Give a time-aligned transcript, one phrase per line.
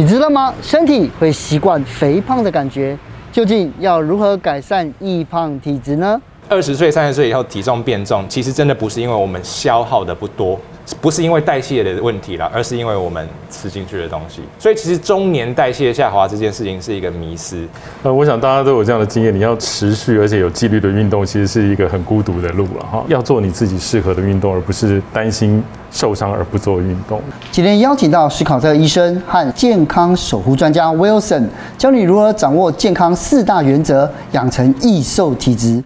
[0.00, 0.54] 你知道吗？
[0.62, 2.96] 身体会习惯肥胖的感觉，
[3.30, 6.18] 究竟要如何改善易胖体质呢？
[6.48, 10.58] 二十岁、三十岁以后体重变重，其实真的不是因为我们消耗的不多。
[11.00, 14.42] 不是因为代谢的问题了，而是因为我们吃进去的东西。
[14.58, 17.66] 所以其实中年代谢下滑这件事情是一个迷思。
[18.02, 23.04] 呃，我想大家都有这样的经验，你要持续而且有纪律的运动，其实是一个很孤独的路了哈。
[23.08, 27.20] 要做你自己适合的运动，而不是担心受伤而不做运动。
[27.50, 31.46] 今天邀请到史考特医生和健康守护专家 Wilson，
[31.78, 35.82] 教你如何掌握健康四大原则，养成易瘦体质，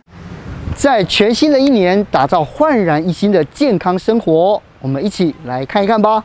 [0.75, 4.61] 在全新的一年打造焕然一新的健康生活。
[4.85, 6.23] 我们一起来看一看吧。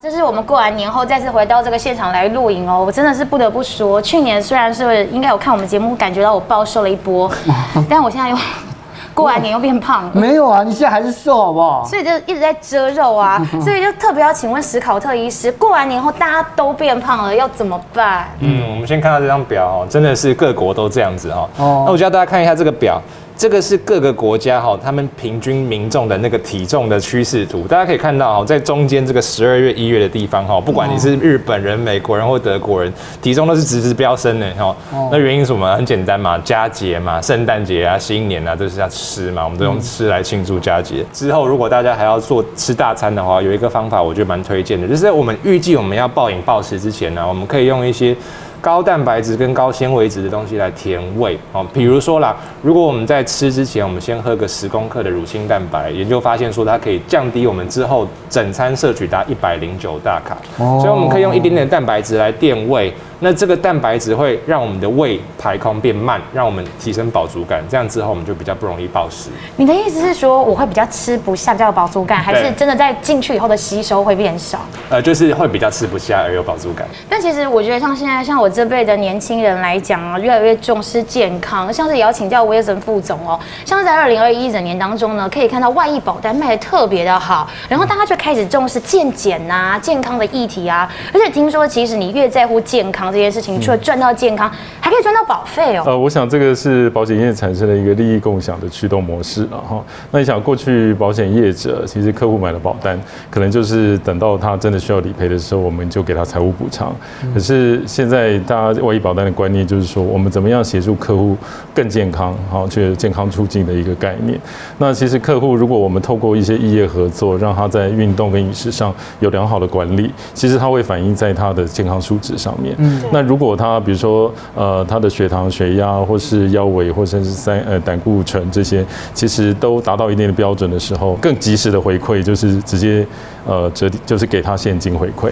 [0.00, 2.84] 这是我们过完年后再次回到这个现场来录影哦。
[2.86, 7.28] 我真的是不得不说，去年虽然是应该有看我们节目，感觉到我暴瘦了一波，
[7.90, 8.36] 但我现在又
[9.12, 10.12] 过完年又变胖了。
[10.14, 11.84] 没有啊，你现在还是瘦，好不好？
[11.84, 13.44] 所以就一直在遮肉啊。
[13.60, 18.28] 所以就特别要请问史考特医师，过完年后大家都变胖了，要怎么办？
[18.38, 21.50] 嗯，我们先看到这张表哦，真的是各国都这样子哦。
[21.56, 23.02] 哦，那我就要大家看一下这个表。
[23.36, 34.74] 这个是各个国家哈，他们平均民众的那个体重的趋势图，大家可以看到哈，在中间这个十二月、一月的地方哈，不管你是日本人、美国人或德国人，体重都是直直飙升的哈。
[35.10, 35.74] 那原因是什么？
[35.74, 41.04] 很简单嘛，佳节嘛，圣诞节啊、新年啊，都是要吃嘛，我们都用吃来庆祝佳节。
[41.12, 48.16] 之后如果大家还要做吃大餐的话，有一个方法我觉得蛮推荐的，就是在我们预计我们要暴饮暴食之前呢，我们可以用一些。
[48.64, 62.90] 高蛋白质跟高纤维质的东西来填胃哦，比如说啦，如果我们在吃之前，我们先喝个十公克的乳清蛋白，研究发现说它可以降低我们之后整餐摄取达一百零九大卡，所以我们可以用一点点蛋白质来垫胃。
[63.24, 69.30] 那这个蛋白质会让我们的胃排空变慢，让我们提升饱足感，这样之后我们就比较不容易暴食。
[69.56, 74.58] 你的意思是说我会比较吃不下，比较有饱足感，还是真的在进去以后的吸收会变少？
[74.90, 76.86] 呃，就是会比较吃不下而有饱足感。
[77.08, 83.40] 但其实我觉得像现在像我这辈的年轻人来讲啊，越来越重视健康，像是也要请教威森副总哦。
[83.64, 93.13] 像是在二零二一整年当中呢，可以看到万益保单卖的特别的好，然后大家就开始重视健检呐、健康的议题啊，而且听说其实你越在乎健康。
[93.14, 95.84] 这件事情除了赚到健康，还可以赚到保费哦。
[95.86, 99.82] 呃，我想这个是保险业产生的一个利益共享的驱动模式了哈。
[100.10, 106.94] 那你想，过去保险业者其实客户买了保单，可能就是等到他真的需要理赔的时候，我们就给他财务补偿。
[107.32, 111.36] 可是现在大家万益保单的观念就是说，我们怎么样协助客户
[111.72, 114.36] 更健康，好，去健康促进的一个概念。
[114.78, 122.74] 那其实客户如果我们透过一些异业合作，让他在运动跟饮食上有良好的管理，其实他会反映在他的健康数值上面。
[122.78, 122.93] 嗯。
[123.12, 133.06] 那如果他比如说呃他的血糖、血压，或是腰围，或者是三呃胆固醇这些，其实都达到一定的标准的时候，更及时的回馈就是直接
[133.46, 135.30] 呃折抵，就是给他现金回馈。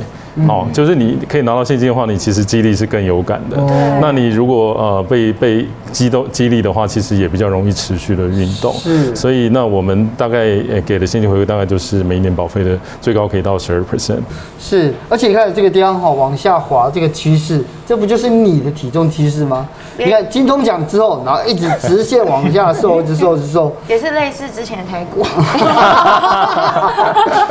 [0.49, 3.59] 哦，就是你可以拿到现金的话，你其实激励是更有感的。
[4.01, 8.73] 那你如果呃被被激动激励的话，其实也比较容易持续的运动。
[8.73, 9.15] 是。
[9.15, 10.39] 所以那我们大概
[10.71, 14.23] 呃给的现金回馈大概就是每一年保费的最高可以到十二 percent。
[14.59, 17.63] 是，而且你看这个地方哈往下滑这个趋势。
[17.85, 19.69] 这不就是你的体重趋势吗？
[19.99, 25.23] 你看金钟奖之后，然后一直直线往下瘦，一直瘦，一直瘦，也是类似之前的台股，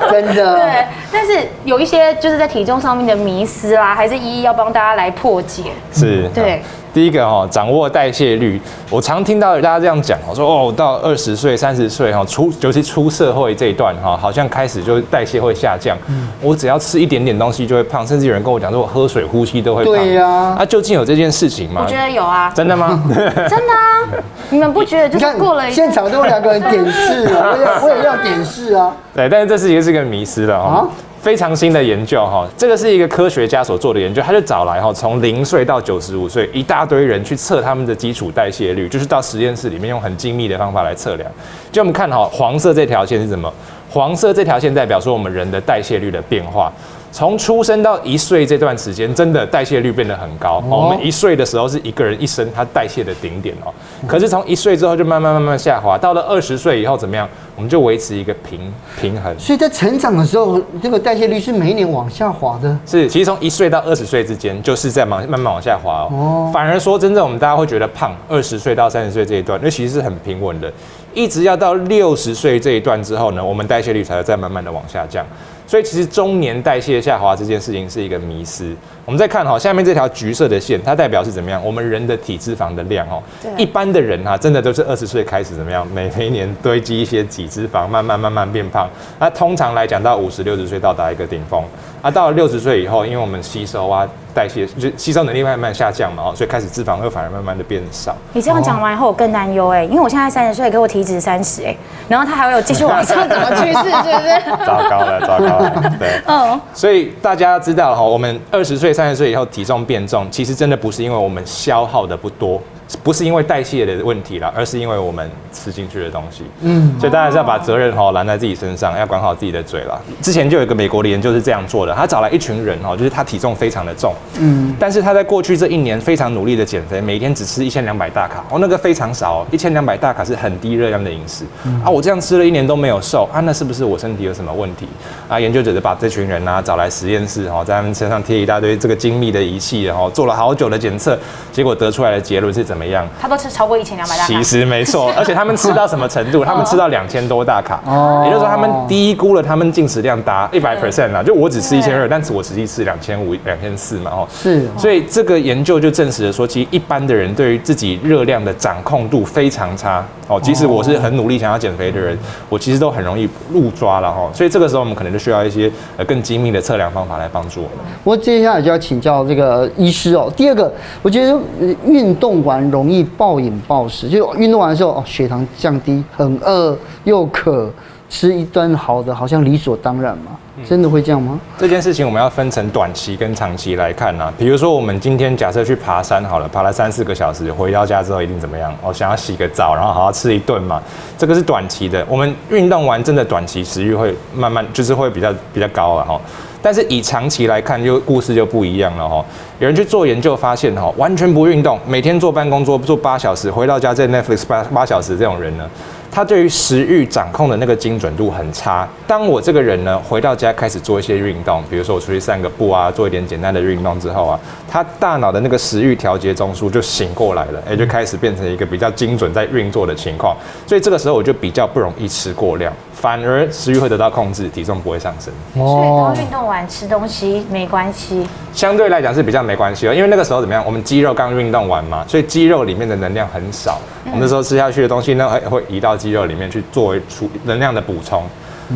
[0.09, 0.50] 真的。
[0.55, 5.71] 对，但是有一些就是在体重上面的迷思啦，还是一一要帮大家来破解。
[5.91, 6.61] 是，对。
[6.93, 8.61] 第一个哈，掌握代谢率。
[8.89, 15.97] 我常听到大家这样讲，我说哦，到二十岁、三十岁哈，出尤其出社会这一段哈，好像开始就代谢会下降。
[16.07, 19.93] 嗯，我只要吃一点点东西就会胖，甚至有人跟我讲说，我喝水、呼吸都会胖。
[19.93, 21.81] 对呀、啊，啊，究竟有这件事情吗？
[21.85, 22.51] 我觉得有啊。
[22.53, 23.01] 真的吗？
[23.09, 24.21] 真的啊。
[24.49, 25.09] 你们不觉得？
[25.09, 28.93] 就是过了一现场都有两个人点视啊，我也我也要点视啊。
[29.15, 30.87] 对，但是这是一个是个迷失了哈。
[31.21, 41.31] 非常新的研究哈，这个是一个科学家所做的研究，他就找来哈，从零岁到九十五岁一大堆人去测他们的基础代谢率，就是到实验室里面用很精密的方法来测量。
[41.71, 43.53] 就我们看哈，黄色这条线是什么？
[43.87, 46.73] 黄色这条线代表说我们人的代谢率的变化。
[47.11, 50.63] 从出生到一岁这段时间，真的代谢率变得很高。
[50.69, 53.73] 我们一岁的时候是一个人一生他代谢的顶点哦，
[54.07, 57.27] 可是从一岁之后就慢慢慢慢下滑，到了二十岁以后怎么样？
[57.55, 59.37] 我们就维持一个平平衡。
[59.37, 62.75] 所以在成长的时候，这个代谢率是每一年往下滑的。
[62.87, 66.49] 是，其实从一岁到二十岁之间，就是在慢慢慢往下滑哦。
[66.53, 70.71] 反而说，真正我们大家会觉得胖，二十岁到三十岁这一段，那其实是很平稳的，
[71.13, 75.25] 一直要到六十岁这一段之后呢，我们代谢率才会再慢慢的往下降。
[75.67, 78.75] 所以其实中年代谢下滑这件事情是一个迷思。
[79.05, 81.63] 我们再看哈，下面这条橘色的线，它代表是怎么样？
[81.63, 83.23] 我们人的体脂肪的量哦。
[83.57, 85.87] 一般的人哈，真的都是二十岁开始怎么样？
[85.93, 88.89] 每每一年堆积一些脂体脂肪慢慢慢慢变胖。
[89.17, 91.63] 那通常来讲，到五十六十岁到达一个顶峰。
[92.01, 98.15] 啊，到了六十岁以后，因为我们吸收啊、代谢就吸收能力慢慢下降嘛，哦，所以开始脂肪会反而慢慢的变少。
[98.33, 101.75] 你这样讲完以后，我更担忧哎，因为我现在三十岁，给我体脂三十哎，
[102.07, 104.65] 然后它还会有继续往上怎么趋势，是不是？
[104.65, 106.59] 糟糕了，糟糕了， 对，嗯。
[106.73, 112.61] 所以大家要知道哈，我们二十岁、三十岁以后体重变重，其实真的不是因为我们消耗的不多。
[113.03, 116.43] 不是因为代谢的问题啦，而是因为我们吃进去的东西。
[116.61, 119.99] 嗯，所以大家是要把责任哈揽在自己身上，要管好自己的嘴啦。
[120.21, 131.45] 之前就有一个美国的研究是这样做的，他找来一群人哈，就是他体重非常的重，嗯，但是他在过去这一年非常努力的减肥，每天只吃一千两百大卡，哦，那个非常少哦，一千两百大卡是很低热量的饮食。
[131.83, 134.87] 啊，我这样吃了一年都没有瘦啊，那是不是我身体有什么问题？
[135.27, 141.17] 啊，研究者就把这群人啊找来实验室哈，在他们身上贴一大堆这个精密的仪器，然后做了好久的检测，
[141.51, 143.07] 结果得出来的结论是怎么样？
[143.19, 146.43] 他都吃超过一千两百大卡，其实没错， 而且他们吃到什么程度？
[146.43, 162.17] 他们吃到两千多大卡，哦，也就是说他们低估了他们进食量达一百 percent 啊，就我只吃一千二，但是我实际吃两千五、两千四嘛，哦，是，所以这个研究就证实了说，其实一般的人对于自己热量的掌控度非常差，哦，即使我是很努力想要减肥的人，
[162.49, 167.77] 我其实都很容易误抓了哈，所以这个时候我们可能就需要一些呃更精密的测量方法来帮助我们。
[168.03, 171.37] 我接下来就要请教这个医师哦，第二个，我觉得
[171.85, 173.51] 运动完容易暴饮。
[173.67, 177.71] 暴食，就运动完的时候，哦，血糖降低，很饿又渴，
[178.09, 180.31] 吃一顿好的，好像理所当然嘛，
[180.67, 181.39] 真的会这样吗？
[181.59, 184.33] 这件事情我们要分成短期跟长期来看呐。
[184.37, 188.73] 比如说，我们今天假设去爬山好了，爬了三四个小时，回到家之后一定怎么样？
[188.81, 190.81] 哦想要洗个澡，然后好好吃一顿嘛，
[191.17, 192.03] 这个是短期的。
[192.09, 196.19] 我们运动完真的短期食欲会慢慢就是会比较比较高了哈。
[196.61, 199.23] 但是以长期来看，就故事就不一样了哈。
[199.59, 205.69] 有人去做研究发现哈，完全不运动，每天坐办公桌坐八小时，回到家在 Netflix 八八小时这种人呢，
[206.11, 208.87] 他对于食欲掌控的那个精准度很差。
[209.05, 220.35] 当我这个人呢，回到家开始做一些运动，比如说我出去散个步啊，做一点简单的运动之后啊，他大脑的那个食欲调节中枢就醒过来了，也就开始变成一个比较精准在运作的情况。
[220.65, 225.33] 所以这个时候我就比较不容易吃过量，反而食欲会得到控制，体重不会上升。
[225.55, 230.63] 所以当运动完吃东西没关系，相对来讲是比较没关系的，因为那个时候怎么样？
[230.65, 235.97] 我们肌肉刚运动完嘛，所以肌肉里面的能量很少，我们那时候吃下去的东西呢，会会移到。
[236.01, 238.23] 肌肉里面去作为储能量的补充，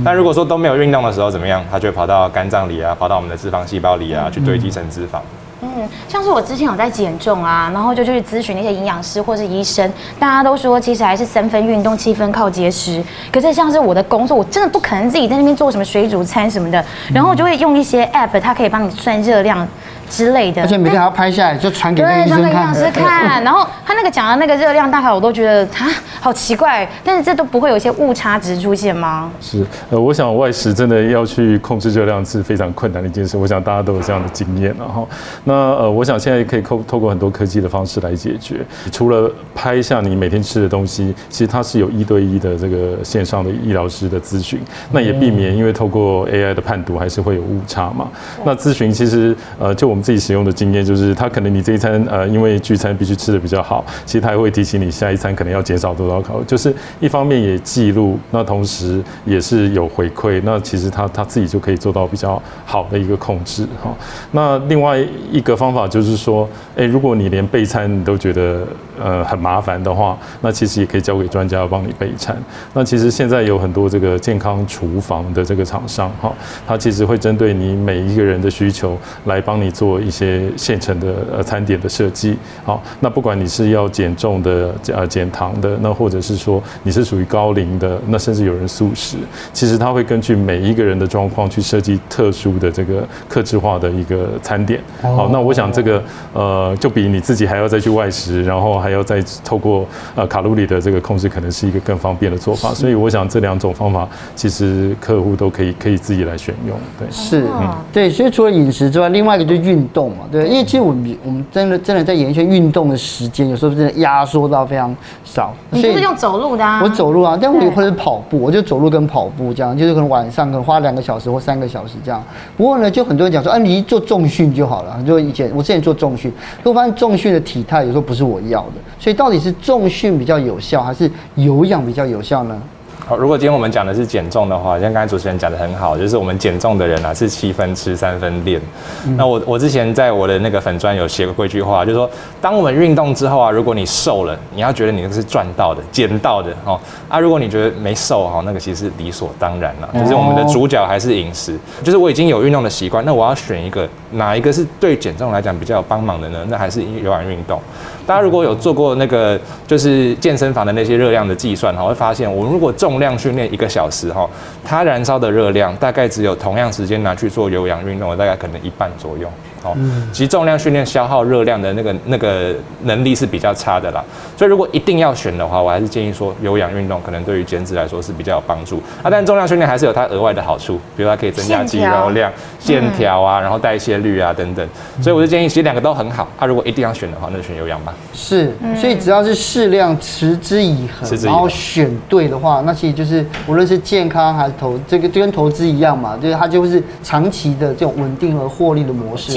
[0.04, 1.66] 但如果说都没有运动的时候怎么样？
[1.72, 5.16] 它就会跑到肝脏里啊，跑到我们的脂肪细胞里啊，去堆积成脂肪。
[5.16, 13.04] 嗯，嗯像是我之前有在减重啊，然后就去咨询那些营养师或是医生，大家都说其实还是三分运动，七分靠节食。
[13.32, 16.84] 可是像是我的工作，我真的不可能自己在那边做什么水煮餐什么的，
[17.14, 19.68] 然后就会用一些 app，它可以帮你算热量。
[20.10, 22.26] 之类的，而且每天还要拍下来，就传给医生看。
[22.26, 23.44] 对，传给营养师看。
[23.44, 25.88] 然后他那个讲的那个热量大概，我都觉得啊，
[26.22, 26.88] 好奇怪。
[27.04, 29.32] 但是这都不会有一些误差值出现吗？
[29.42, 33.36] 是，呃，我想外食真的要去控制热量是非常困难的一件事。
[33.38, 34.76] 我想大家都有这样的经验。
[34.78, 35.08] 然后，
[35.44, 38.58] 那呃，我想现在可以透透过很多科技的方式来解决。
[38.92, 44.60] 除了拍下你每天吃的东西，其实它是有一对一的这个线上的医疗师的咨询。
[44.92, 48.08] 那也避免因为透过 AI 的判读还是会有误差嘛。
[48.44, 49.95] 那咨询其实呃就。
[49.96, 63.96] 我们自己使用的经验就是，他可能你这一餐呃，因为聚餐必须吃的比较好，其实他还会提醒你下一餐可能要减少多少口，就是一方面也记录，那同时也是有回馈，那其实他他自己就可以做到比较好的一个控制哈。
[64.32, 65.00] 那另外
[65.32, 68.68] 一个方法就是说，诶，如果你连备餐你都觉得
[69.04, 72.38] 呃很麻烦的话，那其实也可以交给专家帮你备餐。
[72.74, 76.32] 那其实现在有很多这个健康厨房的这个厂商哈，
[76.68, 79.96] 它其实会针对你每一个人的需求来帮你做。
[80.06, 89.18] 一些现成的呃餐点的设计，好，那不管你是要减重的呃减糖的，那或者是说你是属于高龄的，那甚至有人素食，
[89.52, 94.80] 其实他会根据每一个人的状况去设计特殊的这个客制化的一个餐点。
[95.02, 102.74] 好，那我想这个呃就比你自己还要再去外食，然后还要再透过呃卡路里的这个控制，可能是一个更方便的做法。
[102.74, 106.76] 所以我想这两种方法其实客户都可以可以自己来选用。
[106.98, 115.54] 对，是，嗯，对，所以除了饮食之外，另外一个就是运运动嘛，对，因为其实我们我们真的真的在演艺圈运动的时间，有时候真的压缩到非常少。
[115.70, 116.80] 你就是用走路的啊？
[116.82, 122.24] 我走路啊，但我也会跑步，我就走路跟跑步这样，就是可能晚上可能花两个小时或三个小时这样。
[122.56, 124.98] 不过呢，就很多人讲说，啊，你做重训就好了。
[125.06, 126.32] 就以前我之前做重训，
[126.64, 128.75] 我发现重训的体态有时候不是我要的。
[129.00, 132.62] 所以到底是重训比较有效，还是有氧比较有效呢？
[133.08, 138.60] 好，如果今天我们讲的是减重的话，像刚才主持人讲的很好，就是我们减重的人啊是七分吃三分练。
[139.06, 142.10] 嗯、那我我之前在我的那个粉砖有写过一句话，就是说，
[142.42, 146.80] 当我们运动之后啊，如果你瘦了，你要觉得你那个是赚到的、减到的哦。
[147.08, 149.90] 啊，如果你觉得没瘦哈，那个其实是理所当然了。
[149.94, 156.44] 就是我们的主角还是饮食，就是我已经有运动的习惯，那我要选一个哪一个是对减重来讲比较有帮忙的呢？
[156.50, 157.62] 那还是有氧运动。
[158.06, 164.30] 大家如果有做过那个就是健身房的那些热量的计算哈，会发现我们如果重量训练一个小时哈，
[164.64, 169.30] 它燃烧的热量大概只有同样时间拿去做有氧运动的大概可能一半左右。
[169.76, 174.04] 嗯，其实重量训练消耗热量的那个那个能力是比较差的啦，
[174.38, 179.10] 所以如果一定要选的话，我还是建议说有氧运动可能对于减脂来说是比较有帮助啊。
[179.10, 184.70] 但重量训练还是有它额外的好处，比如它可以增加肌肉量、线条啊，然后代谢率啊等等。
[185.02, 186.46] 所以我就建议，其实两个都很好啊。
[186.46, 187.95] 如果一定要选的话，那就选有氧吧。
[188.14, 199.34] 是，所以只要是适量、持之以恒，然后选对的话，那其实就是无论是健康还是投这个就跟投资一样嘛，就是它就是长期的这种稳定和获利的模式。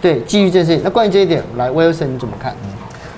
[0.00, 2.54] 对，基于这些，那关于这一点，来，Wilson 你怎么看？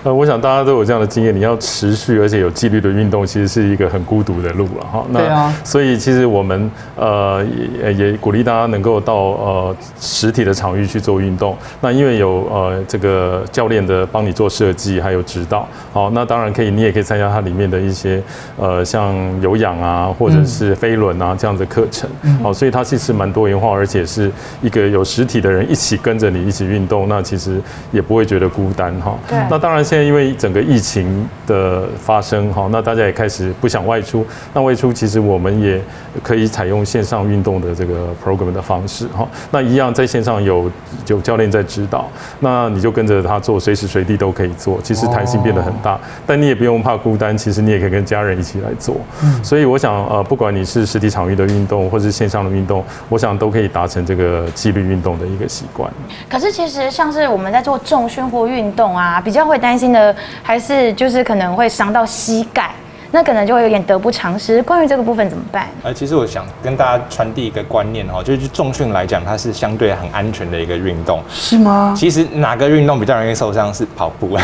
[0.05, 5.03] 呃，我想大家都有这样的经验，你要持续而且有纪律的运动，其实是一个很孤独的路了哈。
[5.09, 5.51] 那对啊。
[5.65, 7.43] 所以其实我们呃
[7.83, 11.57] 也也鼓励大家能够到呃实体的场域去做运动。
[11.81, 18.23] 那因为有呃这个教练的帮你做设计还有指导，好，那当然可以，你也可以参加它里面的一些
[18.59, 22.11] 呃像有氧啊或者是飞轮啊这样的课程。
[22.43, 24.31] 好，所以它其实蛮多元化，而且是
[24.61, 27.59] 一个有实体的人一起跟着你一起运动，那其实
[27.91, 29.17] 也不会觉得孤单哈。
[29.27, 29.39] 对。
[29.49, 29.83] 那当然。
[29.95, 34.27] 现在因为整个疫情的发生，哈，那大家也开始不想外出。
[34.53, 35.81] 那外出其实我们也
[36.21, 39.25] 可以采用线上运动的这个 program 的方式，哈。
[39.53, 40.69] 那一样在线上有
[41.07, 42.09] 有教练在指导，
[42.41, 44.81] 那你就跟着他做，随时随地都可以做。
[44.83, 45.97] 其实弹性变得很大，
[46.27, 48.97] 但你也不用怕孤单，其实你也可以跟家人一起来做。
[49.45, 55.89] 所以我想，呃，不管你是实体场域的运动，或是线上的运动，我想都可以达成这个纪律运动的一个习惯。
[56.29, 59.84] 可是其实像是我们在做重训或运动啊，比较会担心。
[59.85, 62.71] 心的还是就是可能会伤到膝盖，
[63.11, 64.63] 那可能就会有点得不偿失。
[64.63, 65.69] 关于这个部分怎么办？
[65.83, 71.95] 呃，其实我想跟大家传递一个观念哈，就是重训来讲，它是相对很安全的一个运动，是吗？
[71.95, 74.39] 其实哪个运动比较容易受伤是跑步。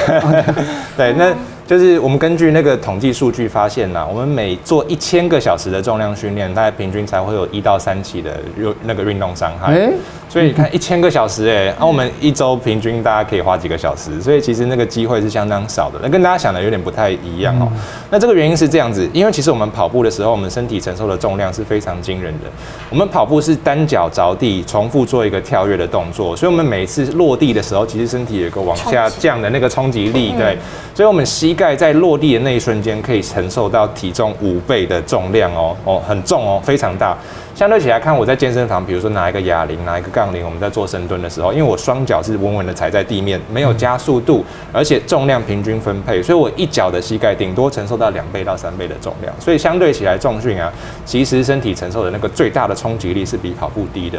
[0.94, 1.34] 对，那。
[1.70, 9.72] 就是我们根据那个统计数据发现呐，我们每做一千个小时的重量训练，大概平均才会有一到三起的运那个运动伤害。
[9.72, 9.92] 欸、
[10.28, 16.00] 所以你看一千个小时，哎，那我们一周平均大家可以花几个小时，所以其实那个机会是相当少的。
[16.02, 17.70] 那跟大家想的有点不太一样哦。
[18.10, 22.48] 那这个原因是这样子，因为其实我们跑步的时候，我们身体承受的重量是非常惊人的。
[22.90, 30.58] 我们跑步是单脚着地，重复做一个跳跃的动作，所以我们每次落地的时候，其实身体有一个往下降的那个冲击力，对，
[30.92, 31.56] 所以我们膝。
[31.60, 37.14] 盖在落地的那一瞬间，可以承受到体重五倍的重量哦哦，很重哦，非常大。
[37.54, 49.30] 相对起来看，我在健身房，比如说拿一个哑铃，拿一个杠铃，我们在做深蹲的时候，因为我双脚是稳稳的踩在地面，没有加速度，而且重量平均分配，所以我一脚的膝盖顶多承受到两倍到三倍的重量。
[49.38, 50.72] 所以相对起来，重训啊，
[51.04, 54.18] 其实身体承受的那个最大的冲击力是比跑步低的。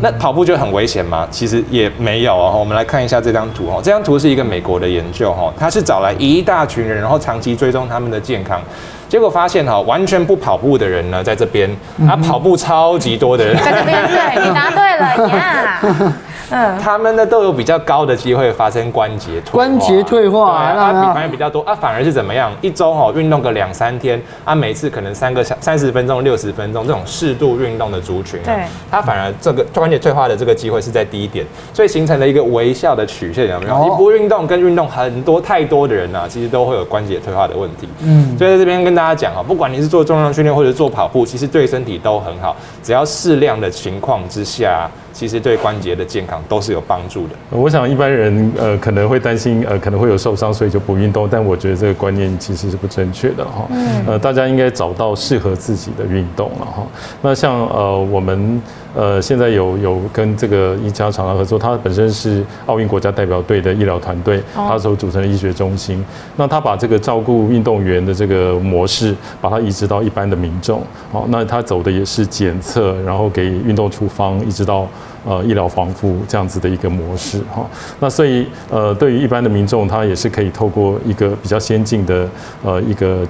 [0.00, 1.26] 那跑步就很危险吗？
[1.30, 2.56] 其实也没有哦。
[2.58, 3.80] 我们来看一下这张图哦。
[3.82, 8.60] 这张图是一个美国的研究哦，他是找来一大群人，然后长期追踪他们的健康，
[9.08, 11.70] 结果发现哈，完全不跑步的人呢，在这边，
[12.06, 15.80] 他跑步超级多的人，在这边，对，你答对了 呀。
[15.82, 16.12] Yeah
[16.50, 22.52] 嗯，他们呢都有比较高的机会发生关节退化，关节退化，对啊，比反而比较多啊，反而是怎么样？
[22.60, 33.84] 一周哈运动个两三天啊，每次可能三个小三十分钟、六十分钟这种适度运动的族群啊，对，它反而这个关节退化的这个机会是在低一点，所以形成了一个微笑的曲线，有没有？
[33.84, 37.88] 你不运动跟运动很多太多的人呢，其实都会有关节退化的问题。
[38.02, 44.90] 嗯，所以在这边跟大家讲啊，不管你是做重量训练或者做跑步，其实对身体都很好，只要适量的情况之下。
[45.14, 47.34] 其实对关节的健康都是有帮助的。
[47.50, 51.28] 我想一般人呃可能会担心呃可能会有受伤，所以就不运动。
[51.30, 53.66] 但我觉得这个观念其实是不正确的哈。
[53.70, 54.04] 嗯。
[54.06, 56.86] 呃，大家应该找到适合自己的运动了哈。
[57.22, 58.60] 那像呃我们
[58.94, 66.04] 呃现在有有跟这个一家厂商合作，他本身是奥运国家代表队的医疗团队，他所组成的医学中心。
[66.36, 70.82] 那他把这个照顾运动员的这个模式，把它移植到一般的民众。
[71.12, 74.86] 好，那他走的也是检测，然后给运动处方，一直到。
[75.26, 77.66] 呃医疗防护这样子的一个模式哈。
[77.98, 82.28] 那所以呃对于一般的民众，他也是可以透过一个比较先进的
[82.62, 83.26] 呃一个。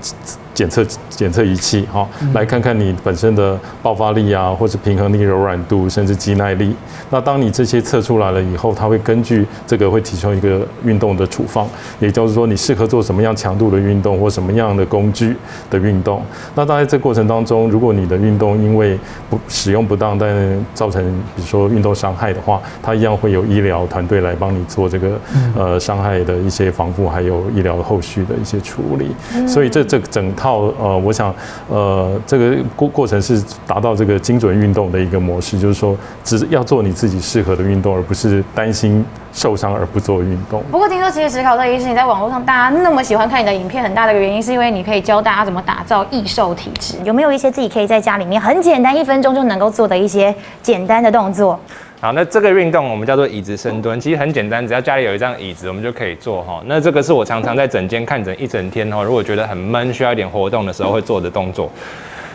[0.54, 6.73] 检测检测仪器哈，来看看你本身的爆发力啊，或者平衡力、柔软度，甚至肌耐力。
[7.11, 11.66] 那当你这些测出来了以后，它会根据这个会提供一个运动的处方，
[11.99, 15.37] 也就是说你适合做什么样强度的运动或什么样的工具
[15.68, 16.23] 的运动。
[16.54, 18.96] 那当然这过程当中，如果你的运动因为
[19.28, 21.02] 不使用不当，但造成
[21.34, 25.18] 比如说运动伤害的话，它一样会有医疗团队来帮你做这个
[25.56, 29.49] 呃伤害的一些防护，还有医疗后续的一些处理。
[29.49, 30.32] 所以这这整。
[30.43, 31.34] 套呃，我想
[31.68, 40.62] 呃，这个过过程是达到这个精准运动的一个模式，就是说，只要做你自己适合的运动，而不是担心受伤而不做运动。
[40.70, 46.96] 不过听说，其实史考特医师你在网络上大家那么喜欢看你的影片，很大的一个原因是因为你可以教大家怎么打造易瘦体质。
[47.04, 51.58] 有没有一些自己可以在家里面很简单，一分钟就能够做的一些简单的动作？
[52.04, 56.62] 好，那这个运动我们叫做椅子深蹲，其实很简单，只要家里有一张椅子，我们就可以做哈。
[56.66, 61.73] 那这个是我常常在诊间看诊一整天哈，如果觉得很闷，需要一点活动的时候会做的动作。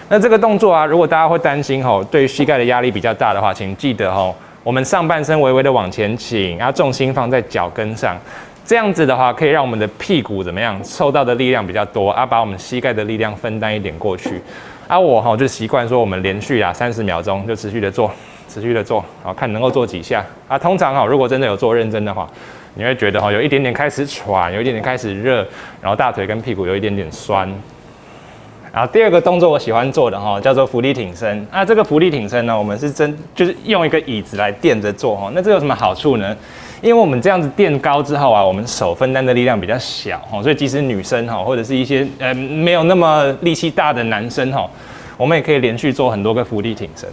[0.08, 4.34] 那这个动作啊，如果大家会担心哈，对膝盖的压力比较大的话，请记得哈，
[4.64, 8.18] 我们上半身微微的往前倾，然后重心放在脚跟上，
[8.66, 14.42] 这样子的话可以让我们的屁股怎么样，受到的力量比较多啊，把我们膝盖的力量分担一点过去。
[14.88, 18.12] 啊，我哈就习惯说，我们连续啊三十秒钟就持续的做。
[18.50, 20.58] 持续的做，好，看能够做几下啊。
[20.58, 22.28] 通常哈，如果真的有做认真的话，
[22.74, 25.46] 你会觉得哈，有一点点开始喘，有一点点开始热，
[25.80, 27.48] 然后大腿跟屁股有一点点酸。
[28.72, 31.46] 然后第二个动作我喜欢做的哈，叫做伏地挺身。
[31.52, 35.32] 那这个伏地挺身呢，我们是真就是用一个椅子来垫着做哈。
[35.34, 36.36] 那这有什么好处呢？
[36.82, 44.70] 因为我们这样子垫高之后啊，我们手分担的力量比较小哈，所以即使女生哈，或者是一些呃没有那么力气大的男生哈，
[45.18, 47.10] 我们也可以连续做很多个伏地挺身。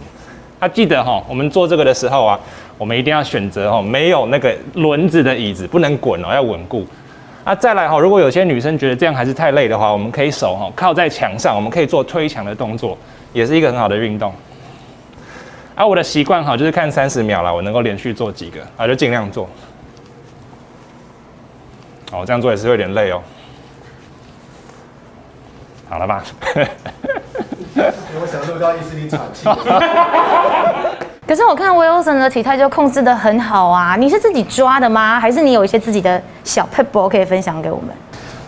[0.59, 2.39] 啊，记得哈，我们做这个的时候啊，
[2.77, 6.85] 我们一定要选择哈没有那个轮子的椅子，不能滚哦，要稳固。
[7.43, 12.97] 啊，再来哈，如果有些女生觉得这样还是太累的话，我们可以手哈靠在墙上，我们可以做推墙的动作，
[13.33, 14.33] 也是一个很好的运动。
[15.75, 19.47] 啊，我的习惯哈就是看三十秒啦，我能够连续做几个啊，就尽量做。
[22.11, 23.21] 哦，这样做也是有点累哦。
[25.87, 26.23] 好了吧？
[28.19, 29.47] 我想说叫医师你喘气。
[31.27, 35.19] 可是我看 Wilson 的体态就控制得很好啊，你是自己抓的吗？
[35.19, 37.89] 还是你有一些自己的小撇步可以分享给我们？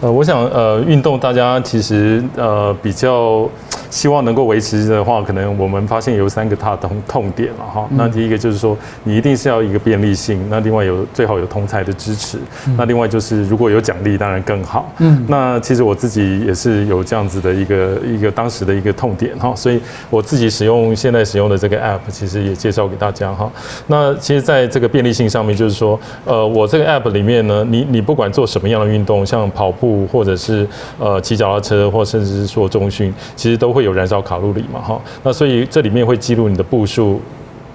[0.02, 3.48] 呃，我想呃，运动大家其实呃比较。
[3.90, 7.88] 希望能够维持的话，可能我们发现有三个大痛痛点了哈。
[7.92, 12.38] 那第一个就是说，你一定是要一个便利性，那另外有最好有同才的支持，
[12.78, 14.94] 那另外就是如果有奖励，当然更好。
[15.00, 23.52] 嗯，那其实我自己也是有这样子的一个一个当时的一个痛点哈，所以我自己使用现在使用的这个 app，其实也介绍给大家哈。
[23.88, 30.68] 那其实在这个便利性上面，就是说，呃，我这个 app 里面呢，你你不管做什么样的运动，像跑步或者是
[31.00, 33.79] 呃骑脚踏车，或甚至是说中训，其实都会。
[33.80, 34.82] 会有燃烧卡路里嘛？
[34.82, 37.22] 哈，那所以这里面会记录你的步数。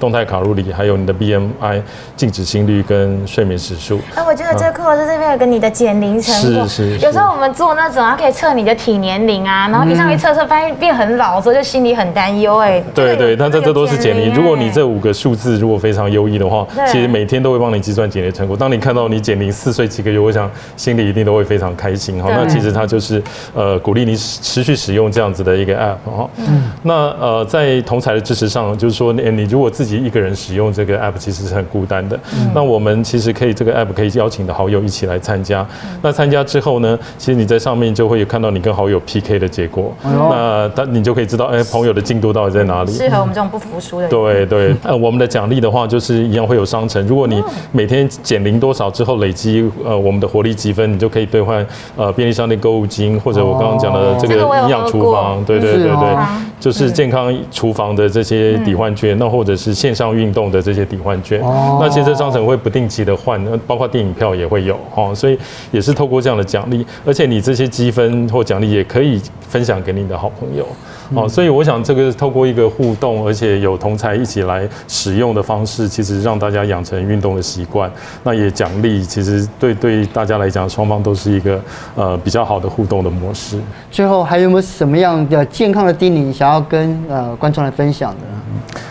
[0.05, 1.81] 动态卡路里，还有你的 BMI、
[2.15, 3.99] 静止心率跟睡眠时数。
[4.15, 6.69] 哎，我觉得这个课是这边有个你的减龄成果。
[6.69, 7.07] 是是，是。
[7.07, 12.59] 有时候我们做那种，它可以测你的体年龄啊，然后一上一测测，发现变很老，所以就心里很担忧。
[12.59, 14.35] 哎，对对，但这这都是减龄。
[14.35, 18.55] 如果你这五个数字如果非常优异的话，其实每天都会帮你计算减龄成果。
[18.55, 22.29] 当你看到你减龄四岁几个月，我想心里一定都会非常开心哈。
[22.31, 23.23] 那其实它就是
[23.55, 26.29] 呃鼓励你持续使用这样子的一个 app 哈。
[26.37, 26.71] 嗯。
[26.83, 32.19] 那呃在同才的支持上，就是说你你如果自己一个人使用这个 app 其实是很孤单的。
[32.37, 35.67] 嗯、那我们其实可以这个 app 可以邀请的好友一起来参加。
[35.85, 39.95] 嗯、那参加之后呢，其实你在上面就会有看到你跟好友 PK 的结果。
[40.03, 42.93] 哎、那他你就可以知道，哎，朋友的进度到底在哪里？
[42.93, 44.11] 适合我们这种不服输的人。
[44.11, 47.05] 对对，呃，我们的奖励的话就是一样会有商城。
[47.07, 55.43] 如果你每天减零多少之后累积呃我们的活力积分，你就可以兑换呃便利商店购物金，或者我刚刚讲的这个营养厨房。
[55.45, 56.17] 对对对对，
[56.61, 61.39] 就是健康厨房的这些抵换券，那或者是线上运动的这些抵换券，
[61.79, 65.39] 那其实商城会不定期的换，包括电影票也会有哦，所以
[65.73, 70.67] 也是透过这样的奖励，而且你这些积分或奖励也可以分享给你的好朋友。
[71.15, 77.93] 哦，所以我想这个透过一个互动，而且有同才一起来使用的方式，其实让大家养成运动的习惯。
[78.23, 81.61] 那也奖励，其实对对大家来讲，双方都是一个
[81.95, 83.61] 呃比较好的互动的模式。
[83.91, 88.21] 最后还有没有什么样的健康的叮咛想要跟呃观众来分享的？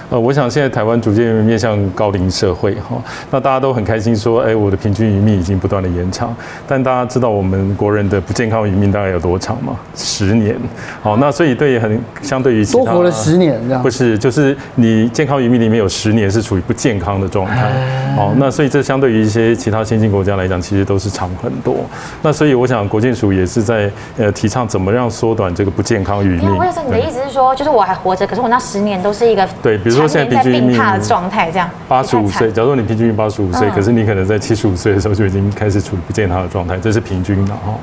[0.10, 6.36] 呃，我想现在台湾逐渐面向高龄社会哈，那大家都很开心说，哎，我的平均余命已经不断的延长。
[6.68, 9.76] 但大家知道我们国人的不健康余命大概有多长吗？
[9.96, 10.56] 十年。
[11.02, 13.82] 好，那所以对很相对于其他多活了十年这样。
[13.82, 17.72] 不是，就是你健康余命里面有十年是处于不健康的状态。
[18.16, 21.76] 好，那所以这相对于一些其他先进国家来讲，其实都是长很多。
[22.22, 26.58] 那所以我想国健署也是在呃提倡怎么样缩短这个不健康余命。
[26.58, 31.70] 为什么你的意思是说，就是我还活着，可是我那十年都是一个对，比如说现在平均病榻的状态这样。
[31.88, 37.78] 八十五岁，假如说你平均八十五岁，可是你可能在七十五岁的时候就已经开始处于不健康的状态，这是平均的哈。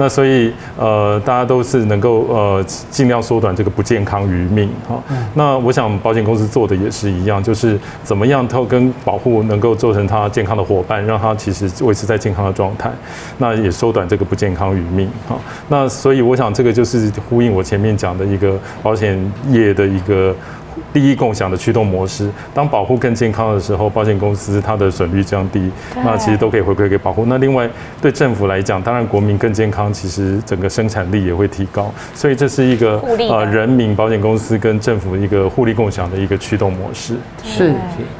[0.00, 5.02] 那所以呃，大家都是能够呃尽量缩短这个不健康余命哈。
[5.34, 12.90] 那我想保险公司做的也是一样，就是怎么样透跟保护能够做成他健康的伙伴，让他其实维持在健康的状态，
[13.38, 15.36] 那也缩短这个不健康余命哈。
[15.68, 19.18] 那所以我想这个就是呼应我前面讲的一个保险
[19.50, 20.34] 业的一个。
[20.98, 25.70] 利益共享的驱动模式，当保护更健康的时候，保险公司它的损率降低，
[26.04, 27.24] 那其实都可以回馈给保护。
[27.26, 27.70] 那另外
[28.02, 31.88] 对政府来讲，当然国民更健康，其实整个生产力也会提高。
[32.14, 37.14] 所以这是一个呃人民保险公司跟政府一个互利共享的一个驱动模式。
[37.44, 37.72] 是，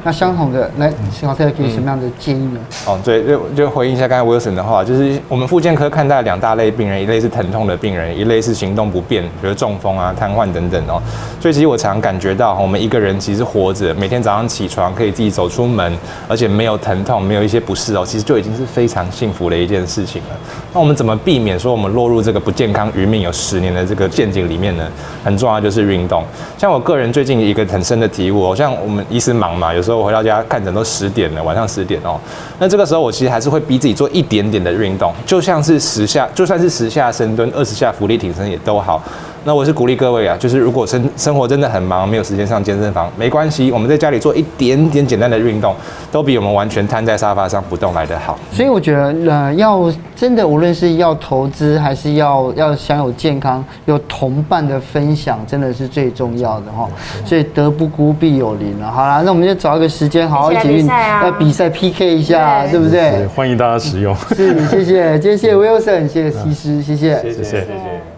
[0.05, 2.59] 那相同的，来，史考特给什么样的建议呢？
[2.87, 11.01] 哦、嗯，对，就就回应一下刚才 Wilson 的话，就是我们复健科看待两大类病人，一类是疼痛的病人，一类是行动不便，比如中风啊、瘫痪等等哦。
[11.41, 12.57] 所以其实我常感觉到。
[12.59, 15.91] 我我们一个人其实活着，每天早上起床可以自己走出门，
[16.27, 20.37] 而且没有疼痛，没有一些不适哦，其实就已经是非常幸福的一件事情了。
[20.71, 24.87] 那我们怎么避免说我们落入这个不健康余命有十年的这个陷阱里面呢？
[25.23, 26.23] 很重要就是运动。
[26.59, 32.19] 像我个人最近一个很深的体悟哦，像我们医师忙嘛，有时候我回到家看诊都十点了，晚上十点哦，
[32.59, 39.01] 那这个时候我其实还是会逼自己做一点点的运动，就像是十下，就算是十下深蹲、二十下浮力挺身也都好。
[39.43, 45.75] 那我是鼓励各位啊，就是如果生生活真的很忙，没有时间上健身房，没关系，我们在家里做一点点简单的运动，
[46.11, 48.37] 都比我们完全瘫在沙发上不动来得好。
[48.51, 56.87] 所以我觉得，呃，要真的无论是要投资还是要要享有健康，有同伴的分享，真的是最重要的哈。
[57.25, 58.91] 所以德不孤必有邻了。
[58.91, 63.25] 好啦，那我们就找一个时间，好好一起运，要比赛 PK 一下，对不对？
[63.27, 64.15] 欢迎大家使用。
[64.35, 68.08] 是，谢谢，今天谢谢 Wilson，谢谢西施，谢谢，谢谢，谢谢。